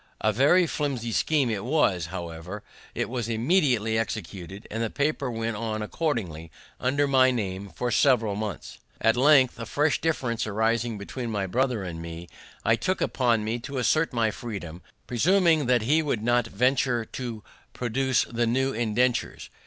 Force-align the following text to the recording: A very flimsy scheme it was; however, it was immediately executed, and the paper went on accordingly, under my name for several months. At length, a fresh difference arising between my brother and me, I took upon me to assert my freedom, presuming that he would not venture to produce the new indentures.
A 0.21 0.33
very 0.33 0.65
flimsy 0.65 1.11
scheme 1.11 1.51
it 1.51 1.63
was; 1.63 2.07
however, 2.07 2.63
it 2.95 3.07
was 3.07 3.29
immediately 3.29 3.99
executed, 3.99 4.67
and 4.71 4.81
the 4.81 4.89
paper 4.89 5.29
went 5.29 5.57
on 5.57 5.83
accordingly, 5.83 6.49
under 6.79 7.07
my 7.07 7.29
name 7.29 7.69
for 7.69 7.91
several 7.91 8.35
months. 8.35 8.79
At 8.99 9.15
length, 9.15 9.59
a 9.59 9.65
fresh 9.67 10.01
difference 10.01 10.47
arising 10.47 10.97
between 10.97 11.29
my 11.29 11.45
brother 11.45 11.83
and 11.83 12.01
me, 12.01 12.27
I 12.65 12.75
took 12.77 12.99
upon 12.99 13.43
me 13.43 13.59
to 13.59 13.77
assert 13.77 14.11
my 14.11 14.31
freedom, 14.31 14.81
presuming 15.05 15.67
that 15.67 15.83
he 15.83 16.01
would 16.01 16.23
not 16.23 16.47
venture 16.47 17.05
to 17.05 17.43
produce 17.73 18.23
the 18.23 18.47
new 18.47 18.73
indentures. 18.73 19.51